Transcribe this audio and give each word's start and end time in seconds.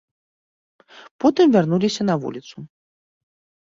Потым 1.25 1.45
вярнуліся 1.59 2.01
на 2.11 2.15
вуліцу. 2.27 2.57